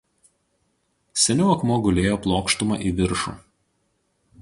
[1.25, 3.39] Seniau akmuo gulėjo plokštuma į viršų.